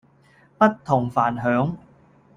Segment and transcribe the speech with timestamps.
[0.57, 1.75] 不同凡響